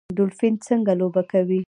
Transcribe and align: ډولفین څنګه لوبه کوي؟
ډولفین 0.17 0.53
څنګه 0.67 0.91
لوبه 0.99 1.23
کوي؟ 1.31 1.59